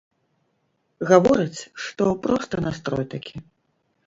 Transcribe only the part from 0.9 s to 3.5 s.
Гаворыць, што проста настрой такі.